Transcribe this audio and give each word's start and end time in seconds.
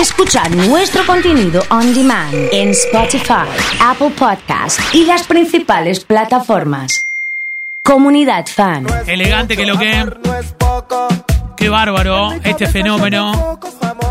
Escuchar 0.00 0.54
nuestro 0.54 1.06
contenido 1.06 1.62
on 1.70 1.94
demand 1.94 2.34
en 2.52 2.68
Spotify, 2.68 3.48
Apple 3.80 4.10
Podcast 4.10 4.78
y 4.94 5.06
las 5.06 5.26
principales 5.26 6.04
plataformas. 6.04 7.00
Comunidad 7.82 8.44
Fan. 8.46 8.86
Elegante 9.06 9.56
que 9.56 9.64
lo 9.64 9.78
que. 9.78 10.04
Qué 11.56 11.70
bárbaro 11.70 12.32
este 12.44 12.66
fenómeno 12.66 13.58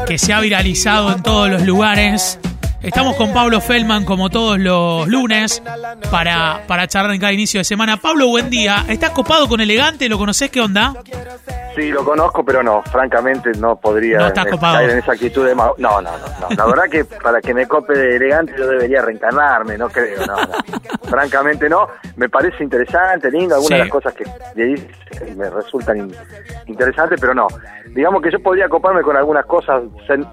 que 0.07 0.17
se 0.17 0.33
ha 0.33 0.39
viralizado 0.39 1.11
en 1.11 1.21
todos 1.21 1.51
los 1.51 1.61
lugares. 1.61 2.39
Estamos 2.81 3.15
con 3.15 3.31
Pablo 3.31 3.61
Feldman 3.61 4.05
como 4.05 4.31
todos 4.31 4.57
los 4.57 5.07
lunes 5.07 5.61
para, 6.09 6.63
para 6.65 6.87
charlar 6.87 7.13
en 7.13 7.21
cada 7.21 7.33
inicio 7.33 7.59
de 7.59 7.63
semana. 7.63 7.97
Pablo, 7.97 8.27
buen 8.29 8.49
día. 8.49 8.85
¿Estás 8.89 9.11
copado 9.11 9.47
con 9.47 9.61
Elegante? 9.61 10.09
¿Lo 10.09 10.17
conoces? 10.17 10.49
¿Qué 10.49 10.61
onda? 10.61 10.95
Sí, 11.75 11.91
lo 11.91 12.05
conozco, 12.05 12.43
pero 12.45 12.63
no, 12.63 12.81
francamente 12.83 13.51
no 13.59 13.75
podría 13.75 14.17
No 14.29 14.57
caer 14.59 14.91
en 14.91 14.99
esa 14.99 15.11
actitud 15.11 15.45
de... 15.45 15.53
No, 15.55 15.73
no, 15.77 16.01
no, 16.01 16.01
no. 16.01 16.55
La 16.55 16.65
verdad 16.65 16.83
que 16.89 17.03
para 17.03 17.41
que 17.41 17.53
me 17.53 17.67
cope 17.67 17.93
de 17.97 18.15
elegante 18.15 18.53
yo 18.57 18.65
debería 18.67 19.01
reencarnarme, 19.01 19.77
no 19.77 19.89
creo, 19.89 20.25
no, 20.25 20.35
no. 20.37 21.09
Francamente 21.09 21.67
no. 21.69 21.87
Me 22.15 22.29
parece 22.29 22.63
interesante, 22.63 23.29
lindo, 23.29 23.55
algunas 23.55 23.67
Sí. 23.67 23.73
de 23.73 23.79
las 23.79 23.89
cosas 23.89 24.13
que 24.13 24.23
le 24.55 24.65
dice 24.65 24.87
me 25.35 25.49
resultan 25.49 25.97
in- 25.97 26.15
interesantes, 26.67 27.19
pero 27.19 27.33
no. 27.33 27.47
Digamos 27.87 28.21
que 28.21 28.31
yo 28.31 28.39
podría 28.39 28.67
coparme 28.69 29.01
con 29.01 29.15
algunas 29.17 29.45
cosas, 29.45 29.81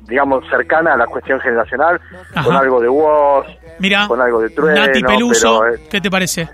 digamos, 0.03 0.45
cercanas 0.49 0.95
a 0.95 0.99
la 0.99 1.07
cuestión 1.07 1.41
generacional, 1.41 2.01
con 2.45 2.55
algo 2.57 2.81
de 2.81 2.89
voz, 2.89 3.47
Mira, 3.79 4.07
con 4.09 4.21
algo 4.21 4.41
de 4.41 4.51
trueno, 4.51 4.87
Nati 4.87 5.03
Peluso, 5.03 5.61
pero, 5.61 5.75
eh, 5.75 5.81
¿qué 5.91 6.01
te 6.01 6.11
parece? 6.11 6.49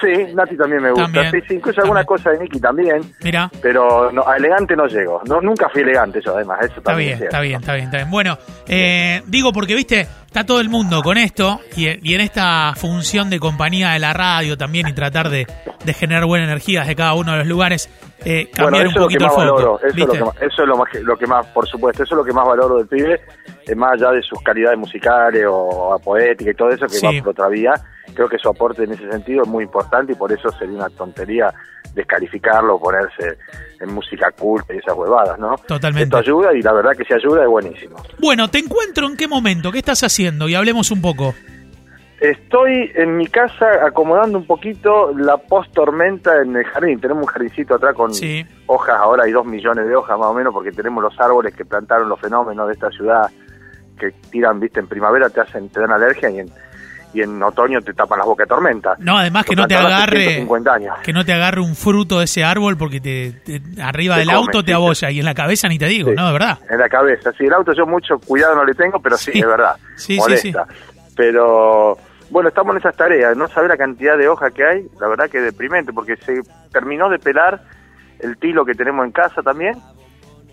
Sí, 0.00 0.34
Nati 0.34 0.56
también 0.58 0.82
me 0.82 0.90
gusta. 0.90 1.04
También. 1.04 1.30
Sí, 1.30 1.40
sí, 1.48 1.54
incluso 1.54 1.80
alguna 1.80 2.04
También. 2.04 2.18
cosa 2.18 2.30
de 2.32 2.38
Nicky 2.40 2.60
también. 2.60 3.00
Mira. 3.24 3.50
Pero 3.62 4.05
no, 4.12 4.26
a 4.26 4.36
elegante 4.36 4.76
no 4.76 4.86
llego. 4.86 5.20
No, 5.26 5.40
nunca 5.40 5.68
fui 5.68 5.82
elegante 5.82 6.20
yo, 6.24 6.34
además. 6.34 6.58
Eso 6.60 6.78
Está 6.78 6.90
también 6.90 7.18
bien, 7.18 7.24
está 7.24 7.40
bien, 7.40 7.60
está 7.60 7.74
bien, 7.74 7.84
está 7.86 7.96
bien. 7.98 8.10
Bueno, 8.10 8.38
eh, 8.66 9.22
digo 9.26 9.52
porque, 9.52 9.74
viste, 9.74 10.06
está 10.36 10.44
todo 10.46 10.60
el 10.60 10.68
mundo 10.68 11.00
con 11.02 11.16
esto 11.16 11.60
y, 11.78 11.86
y 12.06 12.14
en 12.14 12.20
esta 12.20 12.74
función 12.76 13.30
de 13.30 13.40
compañía 13.40 13.92
de 13.92 13.98
la 14.00 14.12
radio 14.12 14.58
también 14.58 14.86
y 14.86 14.92
tratar 14.92 15.30
de, 15.30 15.46
de 15.82 15.94
generar 15.94 16.26
buena 16.26 16.44
energía 16.44 16.80
desde 16.80 16.94
cada 16.94 17.14
uno 17.14 17.32
de 17.32 17.38
los 17.38 17.46
lugares, 17.46 17.88
eh, 18.22 18.50
cambiar 18.54 18.86
un 18.88 18.92
poquito 18.92 19.20
el 19.24 19.26
más 19.28 19.34
foco. 19.34 19.46
valoro. 19.54 19.80
Eso 19.80 19.86
es, 19.88 19.96
lo 19.96 20.12
que 20.12 20.20
más, 20.24 20.36
eso 20.42 20.62
es 20.62 20.68
lo, 20.68 20.76
más, 20.76 20.88
lo 21.00 21.16
que 21.16 21.26
más, 21.26 21.46
por 21.46 21.66
supuesto, 21.66 22.02
eso 22.02 22.14
es 22.14 22.18
lo 22.18 22.24
que 22.24 22.34
más 22.34 22.46
valoro 22.46 22.76
del 22.76 22.86
pibe, 22.86 23.18
eh, 23.66 23.74
más 23.74 23.92
allá 23.94 24.10
de 24.12 24.20
sus 24.20 24.38
calidades 24.42 24.78
musicales 24.78 25.42
o, 25.48 25.94
a 25.94 25.98
poética 26.00 26.50
y 26.50 26.54
todo 26.54 26.68
eso, 26.68 26.84
que 26.86 26.96
Sí. 26.96 27.06
va 27.06 27.12
por 27.22 27.30
otra 27.30 27.48
vía. 27.48 27.72
Creo 28.12 28.28
que 28.28 28.36
su 28.36 28.50
aporte 28.50 28.84
en 28.84 28.92
ese 28.92 29.10
sentido 29.10 29.42
es 29.42 29.48
muy 29.48 29.64
importante 29.64 30.12
y 30.12 30.16
por 30.16 30.30
eso 30.30 30.50
sería 30.58 30.76
una 30.76 30.90
tontería 30.90 31.50
descalificarlo 31.94 32.78
ponerse 32.78 33.38
en 33.80 33.92
música 33.94 34.30
culta 34.38 34.74
y 34.74 34.78
esas 34.78 34.94
huevadas, 34.94 35.38
¿no? 35.38 35.56
Totalmente. 35.66 36.04
Esto 36.04 36.18
ayuda 36.18 36.54
y 36.54 36.60
la 36.60 36.72
verdad 36.74 36.90
que 36.96 37.04
si 37.04 37.14
ayuda 37.14 37.42
es 37.42 37.48
buenísimo. 37.48 37.96
Bueno, 38.18 38.48
te 38.48 38.58
encuentro 38.58 39.06
en 39.06 39.16
qué 39.16 39.26
momento, 39.26 39.72
qué 39.72 39.78
estás 39.78 40.02
haciendo 40.02 40.25
y 40.48 40.54
hablemos 40.54 40.90
un 40.90 41.00
poco. 41.00 41.34
Estoy 42.20 42.90
en 42.94 43.18
mi 43.18 43.26
casa 43.26 43.66
acomodando 43.86 44.38
un 44.38 44.46
poquito 44.46 45.12
la 45.16 45.36
post-tormenta 45.36 46.40
en 46.40 46.56
el 46.56 46.64
jardín. 46.64 46.98
Tenemos 46.98 47.24
un 47.24 47.28
jardincito 47.28 47.74
atrás 47.74 47.94
con 47.94 48.14
Sí. 48.14 48.44
hojas, 48.66 48.96
ahora 48.98 49.24
hay 49.24 49.32
dos 49.32 49.44
millones 49.44 49.86
de 49.86 49.94
hojas 49.94 50.18
más 50.18 50.28
o 50.28 50.34
menos, 50.34 50.54
porque 50.54 50.72
tenemos 50.72 51.02
los 51.02 51.18
árboles 51.20 51.54
que 51.54 51.66
plantaron 51.66 52.08
los 52.08 52.18
fenómenos 52.18 52.68
de 52.68 52.72
esta 52.72 52.90
ciudad 52.90 53.30
que 53.98 54.12
tiran, 54.30 54.60
viste, 54.60 54.80
en 54.80 54.86
primavera 54.88 55.28
te 55.28 55.40
hacen, 55.40 55.68
te 55.68 55.80
dan 55.80 55.90
alergia 55.90 56.30
y 56.30 56.40
en, 56.40 56.48
y 57.16 57.22
en 57.22 57.42
otoño 57.42 57.80
te 57.80 57.92
tapan 57.94 58.18
las 58.18 58.26
bocas 58.26 58.46
de 58.46 58.54
tormenta. 58.54 58.94
No, 58.98 59.16
además 59.16 59.44
que 59.46 59.56
no 59.56 59.66
te 59.66 59.74
agarre 59.74 60.18
150 60.20 60.72
años. 60.74 60.94
que 61.02 61.12
no 61.12 61.24
te 61.24 61.32
agarre 61.32 61.60
un 61.60 61.74
fruto 61.74 62.18
de 62.18 62.24
ese 62.26 62.44
árbol 62.44 62.76
porque 62.76 63.00
te, 63.00 63.32
te- 63.44 63.62
arriba 63.82 64.14
Te 64.16 64.20
del 64.20 64.30
auto 64.30 64.62
te 64.62 64.68
sí, 64.68 64.72
abolla 64.72 65.10
y 65.10 65.18
en 65.20 65.24
la 65.24 65.34
cabeza 65.34 65.68
ni 65.68 65.78
te 65.78 65.86
digo, 65.86 66.10
Sí. 66.10 66.16
¿no? 66.16 66.26
De 66.26 66.32
verdad. 66.32 66.58
En 66.68 66.78
la 66.78 66.88
cabeza. 66.88 67.32
Sí, 67.38 67.44
el 67.44 67.52
auto 67.54 67.72
yo 67.72 67.86
mucho 67.86 68.18
cuidado 68.18 68.54
no 68.54 68.64
le 68.64 68.74
tengo, 68.74 69.00
pero 69.00 69.16
sí, 69.16 69.32
Sí. 69.32 69.38
es 69.40 69.46
verdad. 69.46 69.76
Sí, 69.96 70.14
sí, 70.14 70.18
molesta. 70.18 70.66
Pero 71.16 71.96
bueno, 72.30 72.48
estamos 72.48 72.72
en 72.74 72.78
esas 72.80 72.96
tareas. 72.96 73.36
No 73.36 73.48
saber 73.48 73.70
la 73.70 73.76
cantidad 73.76 74.16
de 74.18 74.28
hojas 74.28 74.52
que 74.52 74.64
hay, 74.64 74.86
la 75.00 75.08
verdad 75.08 75.30
que 75.30 75.38
es 75.38 75.44
deprimente, 75.44 75.92
porque 75.92 76.16
se 76.16 76.40
terminó 76.72 77.08
de 77.08 77.18
pelar 77.18 77.60
el 78.20 78.36
tilo 78.38 78.64
que 78.64 78.74
tenemos 78.74 79.04
en 79.06 79.12
casa 79.12 79.42
también. 79.42 79.74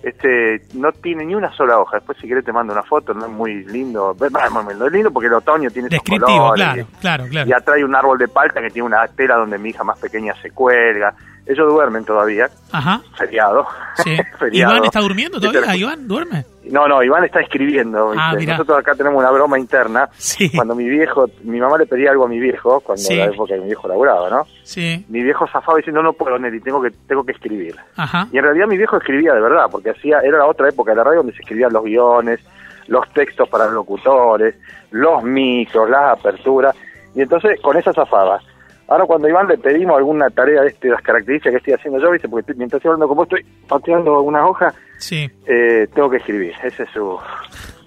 Este 0.04 0.62
no 0.74 0.92
tiene 0.92 1.26
ni 1.26 1.34
una 1.34 1.50
sola 1.54 1.80
hoja. 1.80 1.98
Después, 1.98 2.18
si 2.20 2.28
querés, 2.28 2.44
te 2.44 2.52
mando 2.52 2.74
una 2.74 2.84
foto. 2.84 3.14
No 3.14 3.26
es 3.26 3.32
muy 3.32 3.64
lindo. 3.64 4.14
No 4.20 4.86
es 4.86 4.92
lindo 4.92 5.12
porque 5.12 5.28
el 5.28 5.34
otoño 5.34 5.70
tiene 5.72 5.88
esos 5.88 6.04
Descriptivo, 6.04 6.38
colores. 6.50 6.56
claro, 6.66 6.88
claro, 7.00 7.26
claro. 7.30 7.50
Y 7.50 7.54
atrás 7.54 7.78
hay 7.78 7.84
un 7.84 7.96
árbol 7.96 8.18
de 8.18 8.28
palta 8.28 8.62
que 8.62 8.70
tiene 8.70 8.86
una 8.86 9.08
tela 9.08 9.38
donde 9.38 9.58
mi 9.58 9.70
hija 9.70 9.84
más 9.86 9.98
pequeña 10.00 10.36
se 10.42 10.52
cuelga. 10.52 11.16
Ellos 11.46 11.68
duermen 11.68 12.06
todavía. 12.06 12.50
Ajá. 12.72 13.02
Feriado. 13.18 13.68
Sí. 13.98 14.16
Feriado. 14.40 14.74
¿Iván 14.76 14.86
está 14.86 15.00
durmiendo 15.02 15.38
Este, 15.40 15.50
todavía? 15.50 15.76
¿Iván 15.76 16.08
duerme? 16.08 16.46
no, 16.72 16.88
no, 16.88 17.04
Iván 17.04 17.26
está 17.26 17.42
escribiendo. 17.42 18.14
Ah. 18.18 18.34
Nosotros 18.34 18.78
acá 18.80 18.96
tenemos 18.96 19.20
una 19.20 19.30
broma 19.30 19.60
interna. 19.60 20.08
Sí. 20.14 20.50
Cuando 20.56 20.74
mi 20.76 20.88
viejo, 20.88 21.26
mi 21.44 21.60
mamá 21.60 21.78
le 21.78 21.86
pedía 21.86 22.12
algo 22.12 22.24
a 22.26 22.30
mi 22.30 22.40
viejo, 22.40 22.80
cuando 22.80 23.04
Sí. 23.04 23.14
en 23.14 23.20
la 23.20 23.26
época 23.26 23.54
que 23.56 23.60
mi 23.60 23.66
viejo 23.68 23.88
laburaba, 23.90 24.30
¿no? 24.30 24.48
Sí. 24.64 25.06
Mi 25.10 25.22
viejo 25.22 25.46
zafaba 25.48 25.78
diciendo, 25.78 26.02
no 26.02 26.14
puedo, 26.14 26.40
Nelly, 26.40 26.62
tengo 26.62 26.82
que, 26.82 26.92
tengo 27.08 27.26
que 27.26 27.34
escribir. 27.34 27.76
Ajá. 27.98 28.28
Y 28.32 28.38
en 28.38 28.44
realidad 28.46 28.68
mi 28.68 28.78
viejo 28.78 28.96
escribía 28.96 29.34
de 29.34 29.42
verdad, 29.42 29.66
porque 29.70 29.90
hacía, 29.90 30.20
era 30.20 30.38
la 30.38 30.46
otra 30.46 30.70
época 30.70 30.92
de 30.92 30.98
la 30.98 31.04
radio 31.04 31.18
donde 31.18 31.34
se 31.34 31.42
escribían 31.42 31.74
los 31.74 31.84
guiones, 31.84 32.40
los 32.88 33.08
textos 33.12 33.50
para 33.50 33.66
los 33.66 33.74
locutores, 33.74 34.56
los 34.92 35.22
micros, 35.24 35.90
las 35.90 36.18
aperturas, 36.18 36.74
y 37.14 37.22
entonces 37.22 37.60
con 37.62 37.76
esa 37.76 37.92
zafaba. 37.92 38.40
Ahora 38.88 39.06
cuando 39.06 39.28
Iván 39.30 39.48
le 39.48 39.58
pedimos 39.58 39.98
alguna 39.98 40.30
tarea 40.30 40.62
de, 40.62 40.68
este, 40.70 40.88
de 40.88 40.94
las 40.94 41.02
características 41.02 41.52
que 41.54 41.58
estoy 41.58 41.74
haciendo 41.74 42.00
yo, 42.02 42.12
¿viste? 42.12 42.28
porque 42.30 42.54
mientras 42.54 42.80
estoy 42.80 42.90
hablando 42.90 43.08
con 43.08 43.18
vos 43.18 43.28
estoy 43.32 43.46
pateando 43.68 44.22
una 44.22 44.46
hoja, 44.46 44.74
Sí. 44.98 45.30
eh, 45.48 45.88
tengo 45.94 46.10
que 46.10 46.18
escribir. 46.18 46.54
Ese 46.64 46.84
es 46.84 46.90
su 46.92 47.18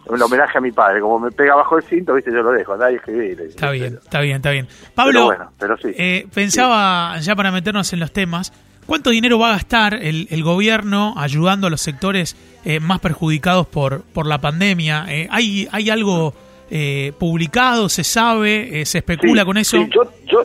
un 0.08 0.22
homenaje 0.22 0.56
a 0.58 0.60
mi 0.60 0.70
padre. 0.72 1.00
Como 1.00 1.18
me 1.18 1.30
pega 1.32 1.54
bajo 1.56 1.76
el 1.78 1.82
cinto, 1.82 2.14
viste, 2.14 2.30
yo 2.30 2.42
lo 2.42 2.52
dejo, 2.52 2.74
andá 2.74 2.90
y 2.92 2.94
escribir. 2.96 3.40
Está 3.40 3.70
bien, 3.72 3.98
está 4.02 4.20
bien, 4.20 4.36
está 4.36 4.50
bien. 4.50 4.68
Pablo, 4.94 5.12
Pero 5.12 5.24
bueno, 5.26 5.50
pero 5.58 5.76
sí. 5.78 5.88
eh, 5.98 6.26
pensaba, 6.32 7.18
ya 7.18 7.34
para 7.34 7.50
meternos 7.50 7.92
en 7.92 8.00
los 8.00 8.12
temas, 8.12 8.52
¿cuánto 8.86 9.10
dinero 9.10 9.38
va 9.38 9.48
a 9.48 9.52
gastar 9.52 9.94
el, 9.94 10.28
el 10.30 10.42
gobierno 10.44 11.14
ayudando 11.16 11.66
a 11.66 11.70
los 11.70 11.80
sectores 11.80 12.36
eh, 12.64 12.78
más 12.80 13.00
perjudicados 13.00 13.66
por, 13.66 14.02
por 14.02 14.26
la 14.26 14.38
pandemia? 14.38 15.06
Eh, 15.08 15.26
¿hay, 15.30 15.68
¿Hay 15.72 15.90
algo 15.90 16.34
eh, 16.70 17.12
publicado? 17.18 17.88
¿Se 17.88 18.04
sabe? 18.04 18.80
Eh, 18.80 18.86
¿Se 18.86 18.98
especula 18.98 19.42
Sí, 19.42 19.46
con 19.46 19.56
eso? 19.58 19.76
sí, 19.78 19.88
yo, 19.92 20.02
yo, 20.26 20.44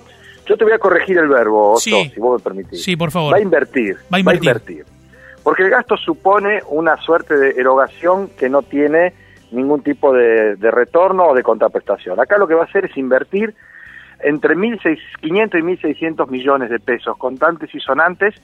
yo 0.51 0.57
te 0.57 0.66
voy 0.66 0.73
a 0.73 0.79
corregir 0.79 1.17
el 1.17 1.29
verbo, 1.29 1.72
Otto, 1.72 1.79
Sí. 1.79 2.12
si 2.13 2.19
vos 2.19 2.38
me 2.39 2.44
permitís. 2.44 2.84
Sí, 2.84 2.97
por 2.97 3.09
favor. 3.09 3.34
Va 3.34 3.38
a 3.38 3.41
invertir. 3.41 3.95
Va 4.13 4.17
a 4.17 4.19
invertir. 4.19 4.84
Porque 5.44 5.63
el 5.63 5.69
gasto 5.69 5.95
supone 5.95 6.59
una 6.67 6.97
suerte 6.97 7.38
de 7.38 7.51
erogación 7.51 8.28
que 8.38 8.50
no 8.50 8.61
tiene 8.61 9.13
ningún 9.51 9.81
tipo 9.81 10.11
de, 10.13 10.57
de 10.57 10.72
retorno 10.72 11.28
o 11.28 11.34
de 11.34 11.41
contraprestación. 11.41 12.19
Acá 12.19 12.38
lo 12.38 12.47
que 12.47 12.53
va 12.53 12.63
a 12.63 12.66
hacer 12.66 12.84
es 12.85 12.97
invertir 12.97 13.56
entre 14.19 14.56
1.500 14.56 15.00
y 15.22 15.29
1.600 15.31 16.28
millones 16.29 16.69
de 16.69 16.79
pesos 16.79 17.17
contantes 17.17 17.73
y 17.73 17.79
sonantes 17.79 18.35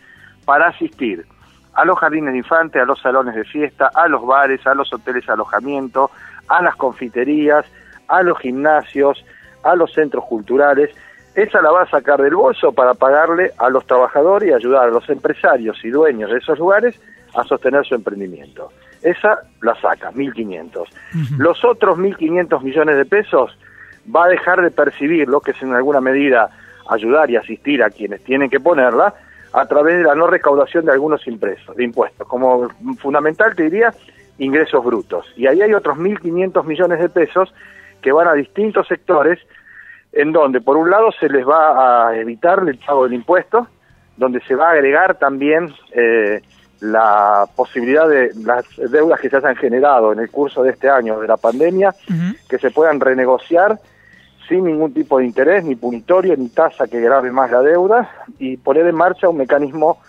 para 0.46 0.68
asistir 0.70 1.26
a 1.74 1.84
los 1.86 2.00
jardines 2.00 2.32
de 2.32 2.38
infantes, 2.40 2.82
a 2.82 2.86
los 2.86 3.02
salones 3.02 3.36
de 3.36 3.44
fiesta, 3.44 3.92
a 3.94 4.08
los 4.08 4.26
bares, 4.26 4.66
a 4.66 4.74
los 4.74 4.92
hoteles 4.94 5.26
de 5.28 5.34
alojamiento, 5.34 6.10
a 6.48 6.62
las 6.64 6.76
confiterías, 6.78 7.66
a 8.08 8.24
los 8.24 8.40
gimnasios, 8.40 9.24
a 9.64 9.76
los 9.76 9.94
centros 9.94 10.24
culturales. 10.26 10.90
Esa 11.38 11.62
la 11.62 11.70
va 11.70 11.84
a 11.84 11.90
sacar 11.92 12.20
del 12.20 12.34
bolso 12.34 12.72
para 12.72 12.96
pagarle 12.96 13.52
a 13.60 13.70
los 13.70 13.86
trabajadores 13.86 14.50
y 14.50 14.54
ayudar 14.54 14.86
a 14.86 14.92
los 14.92 15.08
empresarios 15.08 15.78
y 15.84 15.90
dueños 15.90 16.32
de 16.32 16.40
esos 16.40 16.58
lugares 16.58 17.00
a 17.36 17.44
sostener 17.44 17.86
su 17.86 17.94
emprendimiento. 17.94 18.72
Esa 19.04 19.42
la 19.62 19.80
saca, 19.80 20.12
1.500. 20.14 20.88
Los 21.38 21.64
otros 21.64 22.00
1.500 22.00 22.64
millones 22.64 22.98
de 22.98 23.06
pesos 23.06 23.56
va 24.14 24.26
a 24.26 24.30
dejar 24.30 24.64
de 24.64 24.72
percibir 24.72 25.28
lo 25.28 25.40
que 25.40 25.52
es 25.52 25.62
en 25.62 25.76
alguna 25.76 26.02
medida 26.02 26.50
ayudar 26.90 27.30
y 27.30 27.36
asistir 27.36 27.84
a 27.84 27.92
quienes 27.92 28.24
tienen 28.24 28.50
que 28.50 28.60
ponerla 28.60 29.14
a 29.54 29.66
través 29.68 30.00
de 30.00 30.06
la 30.06 30.16
no 30.16 30.26
recaudación 30.26 30.86
de 30.86 30.94
algunos 30.94 31.28
impresos, 31.28 31.76
de 31.76 31.84
impuestos. 31.84 32.28
Como 32.28 32.68
fundamental 32.98 33.56
te 33.56 33.70
diría 33.70 33.94
ingresos 34.40 34.84
brutos. 34.84 35.32
Y 35.36 35.46
ahí 35.46 35.62
hay 35.62 35.76
otros 35.76 36.00
1.500 36.00 36.66
millones 36.66 37.00
de 37.00 37.10
pesos 37.10 37.54
que 38.02 38.12
van 38.12 38.28
a 38.28 38.34
distintos 38.34 38.88
sectores 38.88 39.38
en 40.18 40.32
donde 40.32 40.62
por 40.62 40.78
un 40.78 40.90
lado 40.90 41.12
se 41.12 41.30
les 41.30 41.48
va 41.48 42.08
a 42.10 42.18
evitar 42.18 42.64
el 42.68 42.80
pago 42.80 43.04
del 43.04 43.14
impuesto, 43.14 43.68
donde 44.18 44.42
se 44.42 44.56
va 44.56 44.70
a 44.70 44.72
agregar 44.72 45.20
también 45.20 45.72
eh, 45.92 46.42
la 46.80 47.46
posibilidad 47.56 48.10
de 48.10 48.32
las 48.44 48.66
deudas 48.92 49.20
que 49.20 49.30
se 49.30 49.38
hayan 49.38 49.56
generado 49.56 50.12
en 50.12 50.20
el 50.20 50.32
curso 50.32 50.64
de 50.64 50.72
este 50.72 50.90
año 50.90 51.20
de 51.20 51.28
la 51.28 51.38
pandemia, 51.38 51.94
que 52.50 52.58
se 52.58 52.72
puedan 52.72 53.00
renegociar 53.00 53.78
sin 54.50 54.64
ningún 54.64 54.92
tipo 54.92 55.20
de 55.20 55.26
interés, 55.26 55.64
ni 55.64 55.76
punitorio, 55.76 56.36
ni 56.36 56.50
tasa 56.50 56.88
que 56.88 57.00
grave 57.00 57.32
más 57.32 57.52
la 57.52 57.62
deuda, 57.62 58.10
y 58.40 58.58
poner 58.58 58.88
en 58.88 58.96
marcha 58.96 59.30
un 59.30 59.38
mecanismo 59.38 60.00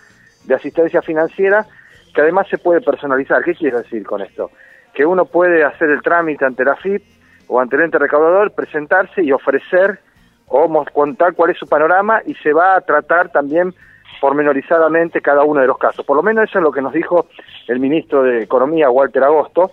de 0.45 0.55
asistencia 0.55 1.03
financiera 1.03 1.67
que 2.15 2.21
además 2.21 2.47
se 2.47 2.57
puede 2.57 2.81
personalizar. 2.81 3.43
¿Qué 3.43 3.53
quiero 3.53 3.77
decir 3.77 4.03
con 4.07 4.21
esto? 4.21 4.49
Que 4.91 5.05
uno 5.05 5.25
puede 5.25 5.63
hacer 5.63 5.91
el 5.91 6.01
trámite 6.01 6.45
ante 6.45 6.65
la 6.65 6.75
FIP 6.77 7.18
o 7.49 7.59
ante 7.59 7.75
el 7.75 7.81
ente 7.81 7.97
recaudador, 7.97 8.51
presentarse 8.51 9.21
y 9.21 9.31
ofrecer 9.31 9.99
o 10.47 10.85
contar 10.93 11.33
cuál 11.33 11.51
es 11.51 11.57
su 11.57 11.67
panorama 11.67 12.21
y 12.25 12.33
se 12.35 12.53
va 12.53 12.75
a 12.75 12.81
tratar 12.81 13.29
también 13.29 13.73
pormenorizadamente 14.21 15.21
cada 15.21 15.43
uno 15.43 15.61
de 15.61 15.67
los 15.67 15.77
casos. 15.77 16.05
Por 16.05 16.15
lo 16.15 16.23
menos 16.23 16.49
eso 16.49 16.59
es 16.59 16.63
lo 16.63 16.71
que 16.71 16.81
nos 16.81 16.93
dijo 16.93 17.27
el 17.67 17.79
ministro 17.79 18.23
de 18.23 18.43
Economía, 18.43 18.89
Walter 18.89 19.23
Agosto, 19.23 19.71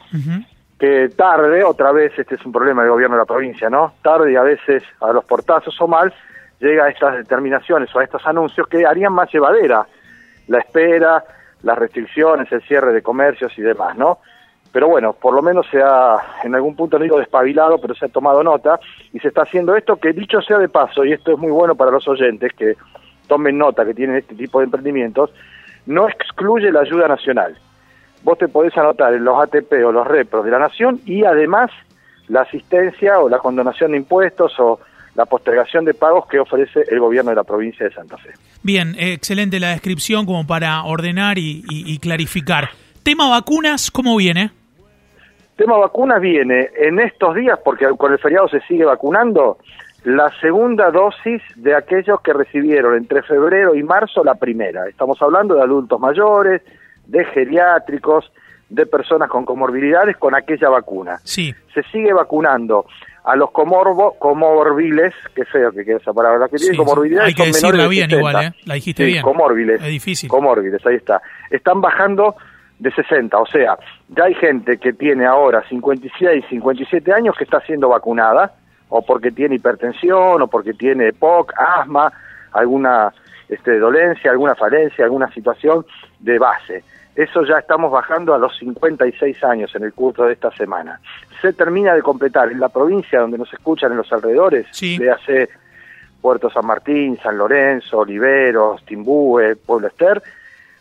que 0.78 1.08
tarde, 1.16 1.64
otra 1.64 1.92
vez, 1.92 2.12
este 2.18 2.34
es 2.34 2.44
un 2.44 2.52
problema 2.52 2.82
del 2.82 2.90
gobierno 2.90 3.16
de 3.16 3.22
la 3.22 3.26
provincia, 3.26 3.70
¿no? 3.70 3.94
Tarde 4.02 4.32
y 4.32 4.36
a 4.36 4.42
veces 4.42 4.82
a 5.00 5.12
los 5.12 5.24
portazos 5.24 5.78
o 5.80 5.88
mal, 5.88 6.12
llega 6.60 6.84
a 6.84 6.88
estas 6.88 7.16
determinaciones 7.16 7.94
o 7.94 7.98
a 7.98 8.04
estos 8.04 8.24
anuncios 8.26 8.66
que 8.68 8.86
harían 8.86 9.12
más 9.12 9.32
llevadera 9.32 9.86
la 10.48 10.58
espera, 10.58 11.24
las 11.62 11.78
restricciones, 11.78 12.50
el 12.52 12.62
cierre 12.62 12.92
de 12.92 13.02
comercios 13.02 13.52
y 13.58 13.62
demás, 13.62 13.96
¿no? 13.96 14.18
Pero 14.76 14.88
bueno, 14.88 15.14
por 15.14 15.32
lo 15.32 15.40
menos 15.40 15.64
se 15.70 15.80
ha, 15.80 16.16
en 16.44 16.54
algún 16.54 16.76
punto 16.76 16.98
digo 16.98 17.18
despabilado, 17.18 17.78
pero 17.78 17.94
se 17.94 18.04
ha 18.04 18.08
tomado 18.08 18.42
nota 18.42 18.78
y 19.10 19.18
se 19.20 19.28
está 19.28 19.40
haciendo 19.40 19.74
esto 19.74 19.96
que 19.96 20.12
dicho 20.12 20.42
sea 20.42 20.58
de 20.58 20.68
paso, 20.68 21.02
y 21.02 21.14
esto 21.14 21.32
es 21.32 21.38
muy 21.38 21.50
bueno 21.50 21.74
para 21.74 21.90
los 21.90 22.06
oyentes 22.06 22.52
que 22.52 22.74
tomen 23.26 23.56
nota 23.56 23.86
que 23.86 23.94
tienen 23.94 24.16
este 24.16 24.34
tipo 24.34 24.58
de 24.58 24.66
emprendimientos, 24.66 25.30
no 25.86 26.06
excluye 26.06 26.70
la 26.70 26.80
ayuda 26.80 27.08
nacional. 27.08 27.56
Vos 28.22 28.36
te 28.36 28.48
podés 28.48 28.76
anotar 28.76 29.14
en 29.14 29.24
los 29.24 29.42
ATP 29.42 29.72
o 29.82 29.92
los 29.92 30.06
repros 30.06 30.44
de 30.44 30.50
la 30.50 30.58
nación 30.58 31.00
y 31.06 31.24
además 31.24 31.70
la 32.28 32.42
asistencia 32.42 33.18
o 33.18 33.30
la 33.30 33.38
condonación 33.38 33.92
de 33.92 33.96
impuestos 33.96 34.52
o 34.58 34.78
la 35.14 35.24
postergación 35.24 35.86
de 35.86 35.94
pagos 35.94 36.26
que 36.26 36.38
ofrece 36.38 36.80
el 36.90 37.00
gobierno 37.00 37.30
de 37.30 37.36
la 37.36 37.44
provincia 37.44 37.86
de 37.86 37.94
Santa 37.94 38.18
Fe. 38.18 38.34
Bien, 38.62 38.94
excelente 38.98 39.58
la 39.58 39.70
descripción 39.70 40.26
como 40.26 40.46
para 40.46 40.84
ordenar 40.84 41.38
y, 41.38 41.98
clarificar. 42.02 42.68
Tema 43.02 43.30
vacunas, 43.30 43.90
¿cómo 43.90 44.14
viene? 44.16 44.50
Tema 45.56 45.78
vacunas 45.78 46.20
viene 46.20 46.68
en 46.76 47.00
estos 47.00 47.34
días, 47.34 47.58
porque 47.64 47.86
con 47.96 48.12
el 48.12 48.18
feriado 48.18 48.46
se 48.48 48.60
sigue 48.60 48.84
vacunando, 48.84 49.56
la 50.04 50.30
segunda 50.40 50.90
dosis 50.90 51.42
de 51.56 51.74
aquellos 51.74 52.20
que 52.20 52.32
recibieron 52.32 52.94
entre 52.94 53.22
febrero 53.22 53.74
y 53.74 53.82
marzo 53.82 54.22
la 54.22 54.34
primera. 54.34 54.86
Estamos 54.86 55.20
hablando 55.22 55.54
de 55.54 55.62
adultos 55.62 55.98
mayores, 55.98 56.62
de 57.06 57.24
geriátricos, 57.24 58.30
de 58.68 58.84
personas 58.84 59.30
con 59.30 59.44
comorbilidades 59.44 60.16
con 60.18 60.34
aquella 60.34 60.68
vacuna. 60.68 61.18
Sí. 61.24 61.54
Se 61.72 61.82
sigue 61.84 62.12
vacunando 62.12 62.86
a 63.24 63.34
los 63.34 63.50
comorbo, 63.50 64.16
comorbiles, 64.18 65.14
qué 65.34 65.44
feo 65.46 65.72
que 65.72 65.84
queda 65.84 65.96
esa 65.96 66.12
palabra, 66.12 66.48
que 66.48 66.58
tienen 66.58 66.76
comorbilidades 66.76 67.28
hay 67.28 67.34
que 67.34 67.50
menores 67.50 67.88
bien 67.88 68.10
igual, 68.10 68.44
¿eh? 68.44 68.52
La 68.64 68.74
dijiste 68.74 69.04
bien. 69.04 69.22
Comorbiles. 69.22 69.80
Es 69.80 69.88
difícil. 69.88 70.28
Comorbiles, 70.28 70.84
ahí 70.86 70.96
está. 70.96 71.20
Están 71.50 71.80
bajando 71.80 72.36
de 72.78 72.90
60, 72.90 73.38
o 73.38 73.46
sea, 73.46 73.78
ya 74.08 74.24
hay 74.24 74.34
gente 74.34 74.78
que 74.78 74.92
tiene 74.92 75.24
ahora 75.26 75.62
56, 75.68 76.44
57 76.48 77.12
años 77.12 77.34
que 77.36 77.44
está 77.44 77.60
siendo 77.60 77.88
vacunada, 77.88 78.52
o 78.88 79.02
porque 79.02 79.30
tiene 79.30 79.56
hipertensión, 79.56 80.42
o 80.42 80.46
porque 80.46 80.74
tiene 80.74 81.08
EPOC, 81.08 81.52
asma, 81.56 82.12
alguna 82.52 83.12
este, 83.48 83.78
dolencia, 83.78 84.30
alguna 84.30 84.54
falencia, 84.54 85.04
alguna 85.04 85.30
situación 85.32 85.86
de 86.20 86.38
base. 86.38 86.84
Eso 87.14 87.44
ya 87.44 87.58
estamos 87.58 87.90
bajando 87.90 88.34
a 88.34 88.38
los 88.38 88.56
56 88.58 89.42
años 89.44 89.74
en 89.74 89.84
el 89.84 89.94
curso 89.94 90.24
de 90.24 90.34
esta 90.34 90.50
semana. 90.50 91.00
Se 91.40 91.54
termina 91.54 91.94
de 91.94 92.02
completar 92.02 92.52
en 92.52 92.60
la 92.60 92.68
provincia 92.68 93.20
donde 93.20 93.38
nos 93.38 93.52
escuchan 93.52 93.92
en 93.92 93.98
los 93.98 94.12
alrededores, 94.12 94.66
sí. 94.70 94.98
hace 95.08 95.48
Puerto 96.20 96.50
San 96.50 96.66
Martín, 96.66 97.18
San 97.22 97.38
Lorenzo, 97.38 98.00
Oliveros, 98.00 98.84
Timbúe, 98.84 99.56
Pueblo 99.64 99.88
Ester, 99.88 100.22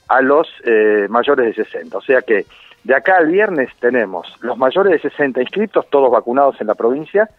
a 0.07 0.22
los 0.22 0.48
eh, 0.63 1.07
mayores 1.10 1.56
de 1.56 1.63
60. 1.63 1.98
O 1.98 2.02
sea 2.02 2.22
que 2.22 2.46
de 2.84 2.96
acá 2.96 3.18
al 3.18 3.28
viernes 3.28 3.69
tenemos 3.80 4.28
los 4.42 4.57
mayores 4.57 4.94
de 4.94 5.10
60 5.10 5.42
inscritos, 5.42 5.90
todos 5.90 6.12
vacunados 6.12 6.60
en 6.62 6.68
la 6.68 6.75
provincia, 6.75 7.30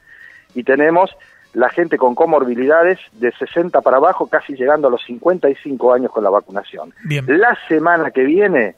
y 0.55 0.65
tenemos 0.65 1.11
la 1.55 1.71
gente 1.71 1.97
con 1.97 2.15
comorbilidades 2.15 2.99
de 3.13 3.33
60 3.33 3.81
para 3.81 3.99
abajo, 3.99 4.27
casi 4.27 4.55
llegando 4.55 4.89
a 4.89 4.91
los 4.91 5.05
55 5.05 5.93
años 5.93 6.11
con 6.11 6.25
la 6.25 6.31
vacunación. 6.31 6.93
Bien. 7.05 7.25
La 7.29 7.57
semana 7.69 8.11
que 8.11 8.25
viene 8.25 8.75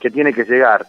que 0.00 0.10
tiene 0.10 0.32
que 0.32 0.44
llegar 0.44 0.86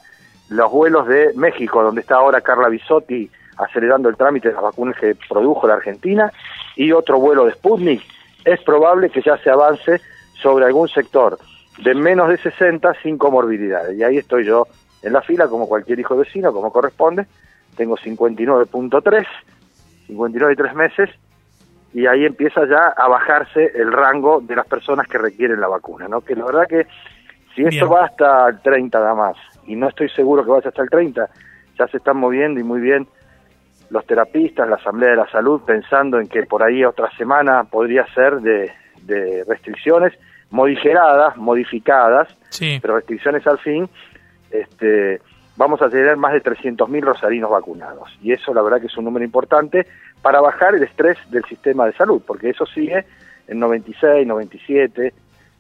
los 0.49 0.71
vuelos 0.71 1.07
de 1.07 1.31
México, 1.35 1.83
donde 1.83 2.01
está 2.01 2.15
ahora 2.15 2.41
Carla 2.41 2.69
Bisotti 2.69 3.29
acelerando 3.57 4.09
el 4.09 4.17
trámite 4.17 4.49
de 4.49 4.53
las 4.55 4.63
vacunas 4.63 4.97
que 4.97 5.15
produjo 5.27 5.67
la 5.67 5.75
Argentina, 5.75 6.31
y 6.75 6.91
otro 6.91 7.19
vuelo 7.19 7.45
de 7.45 7.51
Sputnik, 7.51 8.01
es 8.45 8.61
probable 8.61 9.09
que 9.09 9.21
ya 9.21 9.37
se 9.37 9.49
avance 9.49 10.01
sobre 10.41 10.65
algún 10.65 10.87
sector 10.87 11.37
de 11.83 11.95
menos 11.95 12.29
de 12.29 12.37
60 12.37 12.93
sin 13.01 13.17
comorbilidades. 13.17 13.97
Y 13.97 14.03
ahí 14.03 14.17
estoy 14.17 14.45
yo 14.45 14.67
en 15.01 15.13
la 15.13 15.21
fila, 15.21 15.47
como 15.47 15.67
cualquier 15.67 15.99
hijo 15.99 16.15
vecino, 16.15 16.51
como 16.53 16.71
corresponde. 16.71 17.25
Tengo 17.75 17.97
59.3, 17.97 19.25
59 20.07 20.53
y 20.53 20.55
3 20.55 20.75
meses, 20.75 21.09
y 21.93 22.05
ahí 22.05 22.25
empieza 22.25 22.67
ya 22.67 22.93
a 22.95 23.07
bajarse 23.07 23.71
el 23.75 23.91
rango 23.91 24.41
de 24.41 24.55
las 24.55 24.67
personas 24.67 25.07
que 25.07 25.17
requieren 25.17 25.59
la 25.59 25.67
vacuna, 25.67 26.07
¿no? 26.07 26.21
Que 26.21 26.35
la 26.35 26.45
verdad 26.45 26.67
que 26.67 26.87
si 27.55 27.63
esto 27.63 27.89
va 27.89 28.05
hasta 28.05 28.49
el 28.49 28.61
30 28.61 28.99
nada 28.99 29.15
más, 29.15 29.37
y 29.65 29.75
no 29.75 29.89
estoy 29.89 30.09
seguro 30.09 30.43
que 30.43 30.51
vaya 30.51 30.69
hasta 30.69 30.83
el 30.83 30.89
30, 30.89 31.29
ya 31.77 31.87
se 31.87 31.97
están 31.97 32.17
moviendo 32.17 32.59
y 32.59 32.63
muy 32.63 32.79
bien 32.79 33.07
los 33.89 34.05
terapistas, 34.05 34.69
la 34.69 34.75
Asamblea 34.75 35.11
de 35.11 35.15
la 35.15 35.31
Salud, 35.31 35.61
pensando 35.65 36.19
en 36.19 36.27
que 36.27 36.43
por 36.43 36.61
ahí 36.61 36.85
otra 36.85 37.09
semana 37.17 37.63
podría 37.63 38.05
ser 38.13 38.39
de, 38.41 38.71
restricciones 39.47 40.13
moderadas, 40.49 41.37
modificadas, 41.37 42.27
pero 42.81 42.95
restricciones 42.95 43.45
al 43.47 43.59
fin, 43.59 43.89
este, 44.51 45.21
vamos 45.55 45.81
a 45.81 45.89
tener 45.89 46.17
más 46.17 46.33
de 46.33 46.41
300.000 46.41 47.01
rosarinos 47.01 47.51
vacunados. 47.51 48.17
Y 48.21 48.31
eso 48.31 48.53
la 48.53 48.61
verdad 48.61 48.79
que 48.79 48.87
es 48.87 48.97
un 48.97 49.05
número 49.05 49.25
importante 49.25 49.85
para 50.21 50.41
bajar 50.41 50.75
el 50.75 50.83
estrés 50.83 51.17
del 51.29 51.43
sistema 51.45 51.85
de 51.85 51.93
salud, 51.93 52.21
porque 52.25 52.49
eso 52.49 52.65
sigue 52.65 53.05
en 53.47 53.59
96, 53.59 54.27
97, 54.27 55.13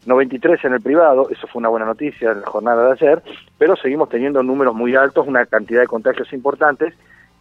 93 0.05 0.65
en 0.65 0.73
el 0.73 0.81
privado, 0.81 1.29
eso 1.29 1.47
fue 1.47 1.59
una 1.59 1.69
buena 1.69 1.85
noticia 1.85 2.31
en 2.31 2.41
la 2.41 2.47
jornada 2.47 2.85
de 2.85 2.91
ayer, 2.93 3.21
pero 3.57 3.75
seguimos 3.75 4.09
teniendo 4.09 4.41
números 4.43 4.73
muy 4.73 4.95
altos, 4.95 5.27
una 5.27 5.45
cantidad 5.45 5.81
de 5.81 5.87
contagios 5.87 6.31
importantes 6.33 6.93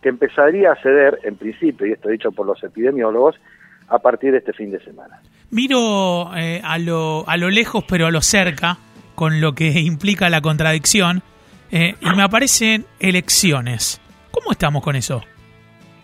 que 0.02 0.08
empezaría 0.08 0.72
a 0.72 0.76
ceder, 0.76 1.18
en 1.24 1.36
principio, 1.36 1.86
y 1.86 1.92
esto 1.92 2.08
dicho 2.08 2.32
por 2.32 2.46
los 2.46 2.62
epidemiólogos, 2.62 3.40
a 3.88 3.98
partir 3.98 4.32
de 4.32 4.38
este 4.38 4.52
fin 4.52 4.70
de 4.70 4.80
semana. 4.80 5.20
Miro 5.50 6.34
eh, 6.36 6.60
a, 6.62 6.78
lo, 6.78 7.24
a 7.26 7.36
lo 7.36 7.50
lejos, 7.50 7.84
pero 7.88 8.06
a 8.06 8.10
lo 8.10 8.20
cerca, 8.20 8.78
con 9.14 9.40
lo 9.40 9.54
que 9.54 9.68
implica 9.80 10.28
la 10.28 10.40
contradicción, 10.40 11.22
eh, 11.70 11.94
y 12.00 12.10
me 12.16 12.22
aparecen 12.22 12.86
elecciones. 12.98 14.00
¿Cómo 14.30 14.52
estamos 14.52 14.82
con 14.82 14.96
eso? 14.96 15.22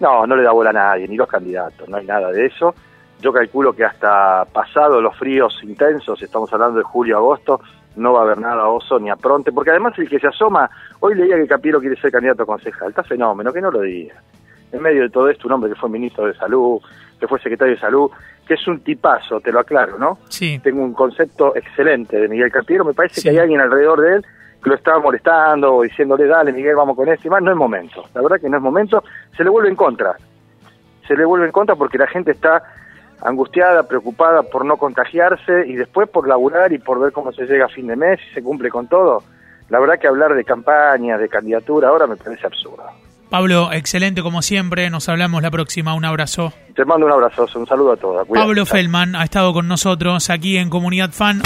No, 0.01 0.27
no 0.27 0.37
le 0.37 0.43
da 0.43 0.53
bola 0.53 0.71
a 0.71 0.73
nadie, 0.73 1.09
ni 1.09 1.17
los 1.17 1.29
candidatos, 1.29 1.89
no 1.89 1.97
hay 1.97 2.07
nada 2.07 2.31
de 2.31 2.47
eso. 2.47 2.75
Yo 3.21 3.33
calculo 3.33 3.75
que 3.75 3.85
hasta 3.85 4.45
pasado 4.53 5.01
los 5.01 5.17
fríos 5.17 5.59
intensos, 5.63 6.21
estamos 6.21 6.53
hablando 6.53 6.79
de 6.79 6.85
julio, 6.85 7.17
agosto, 7.17 7.61
no 7.97 8.13
va 8.13 8.21
a 8.21 8.23
haber 8.25 8.39
nada 8.39 8.67
oso 8.67 8.99
ni 8.99 9.09
apronte, 9.09 9.53
porque 9.53 9.71
además 9.71 9.95
el 9.99 10.09
que 10.09 10.19
se 10.19 10.27
asoma, 10.27 10.69
hoy 11.01 11.15
leía 11.15 11.37
que 11.37 11.47
Capiero 11.47 11.81
quiere 11.81 11.97
ser 11.97 12.11
candidato 12.11 12.43
a 12.43 12.47
concejal, 12.47 12.91
está 12.91 13.03
fenómeno, 13.03 13.53
que 13.53 13.61
no 13.61 13.71
lo 13.71 13.81
diga. 13.81 14.15
En 14.75 14.83
medio 14.83 15.03
de 15.03 15.11
todo 15.11 15.29
esto, 15.29 15.47
un 15.47 15.53
hombre 15.53 15.71
que 15.71 15.77
fue 15.77 15.89
ministro 15.89 16.27
de 16.27 16.35
salud, 16.35 16.81
que 17.21 17.29
fue 17.29 17.39
secretario 17.39 17.75
de 17.75 17.81
salud, 17.81 18.11
que 18.47 18.55
es 18.55 18.67
un 18.67 18.81
tipazo, 18.81 19.41
te 19.41 19.53
lo 19.53 19.61
aclaro, 19.61 19.99
¿no? 19.99 20.19
Sí. 20.29 20.59
Tengo 20.63 20.83
un 20.83 20.93
concepto 20.93 21.55
excelente 21.55 22.19
de 22.19 22.29
Miguel 22.29 22.51
Capiero, 22.51 22.85
me 22.85 22.93
parece 22.93 23.23
que 23.23 23.31
hay 23.31 23.39
alguien 23.39 23.61
alrededor 23.61 24.01
de 24.01 24.17
él 24.17 24.27
que 24.63 24.71
lo 24.71 24.77
estaba 24.77 24.99
molestando 24.99 25.77
o 25.77 25.83
diciéndole, 25.83 26.27
dale 26.27 26.53
Miguel, 26.53 26.75
vamos 26.75 26.97
con 26.97 27.09
esto 27.09 27.29
y 27.29 27.31
más, 27.31 27.43
no 27.43 27.51
es 27.51 27.57
momento, 27.57 28.05
la 28.15 28.23
verdad 28.23 28.41
que 28.41 28.49
no 28.49 28.57
es 28.57 28.63
momento, 28.63 29.05
se 29.37 29.45
le 29.45 29.51
vuelve 29.51 29.69
en 29.69 29.77
contra, 29.77 30.17
se 31.07 31.15
le 31.15 31.25
vuelve 31.25 31.47
en 31.47 31.53
contra 31.53 31.77
porque 31.77 31.99
la 31.99 32.07
gente 32.07 32.33
está 32.33 32.63
angustiada, 33.23 33.87
preocupada 33.87 34.43
por 34.43 34.65
no 34.65 34.77
contagiarse 34.77 35.67
y 35.67 35.77
después 35.77 36.09
por 36.09 36.27
laburar 36.27 36.73
y 36.73 36.79
por 36.79 36.99
ver 36.99 37.13
cómo 37.13 37.33
se 37.33 37.47
llega 37.47 37.67
a 37.67 37.69
fin 37.69 37.87
de 37.87 37.97
mes 37.97 38.21
y 38.31 38.35
se 38.35 38.43
cumple 38.43 38.71
con 38.71 38.89
todo. 38.89 39.23
La 39.69 39.79
verdad 39.81 39.99
que 39.99 40.09
hablar 40.09 40.35
de 40.35 40.45
campaña, 40.45 41.17
de 41.17 41.29
candidatura 41.29 41.89
ahora 41.89 42.07
me 42.07 42.17
parece 42.17 42.47
absurdo. 42.47 42.85
Pablo, 43.35 43.73
excelente 43.73 44.23
como 44.23 44.43
siempre. 44.43 44.89
Nos 44.91 45.09
hablamos 45.09 45.43
la 45.43 45.51
próxima. 45.51 45.93
Un 45.93 46.05
abrazo. 46.05 46.53
Te 46.73 46.85
mando 46.85 47.07
un 47.07 47.11
abrazo. 47.11 47.49
Un 47.57 47.67
saludo 47.67 47.91
a 47.91 47.97
todos. 47.97 48.29
Pablo 48.33 48.65
Feldman 48.65 49.17
ha 49.17 49.25
estado 49.25 49.53
con 49.53 49.67
nosotros 49.67 50.31
aquí 50.31 50.57
en 50.57 50.71
Comunidad 50.71 51.11
Fan. 51.11 51.43